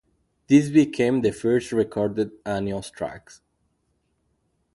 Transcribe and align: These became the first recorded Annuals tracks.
These 0.47 0.71
became 0.71 1.21
the 1.21 1.29
first 1.31 1.71
recorded 1.71 2.31
Annuals 2.43 2.89
tracks. 2.89 3.39